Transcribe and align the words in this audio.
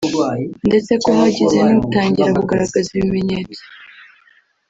ndetse 0.67 0.91
ko 1.03 1.09
hagize 1.19 1.57
n’utangira 1.67 2.29
kugaragaza 2.37 2.89
ibimenyetso 2.97 3.61